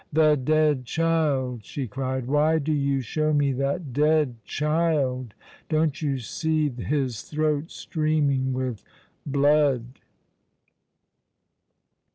*' 0.07 0.11
The 0.11 0.35
dead 0.35 0.83
child!" 0.85 1.63
she 1.63 1.85
cried.'• 1.87 2.23
Why 2.27 2.57
do 2.57 2.73
you 2.73 3.01
show 3.01 3.31
mo 3.33 3.53
that 3.57 3.93
dead 3.93 4.43
child? 4.43 5.35
Don't 5.69 6.01
you 6.01 6.17
see 6.17 6.69
his 6.69 7.21
throat 7.21 7.69
streaming 7.69 8.51
with 8.51 8.83
blood 9.27 9.99